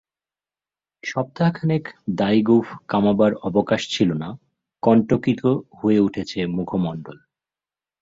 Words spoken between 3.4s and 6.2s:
অবকাশ ছিল না, কণ্টকিত হয়ে